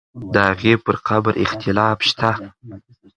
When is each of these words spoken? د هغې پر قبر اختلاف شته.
د 0.33 0.35
هغې 0.49 0.73
پر 0.85 0.95
قبر 1.07 1.33
اختلاف 1.45 1.97
شته. 2.09 2.29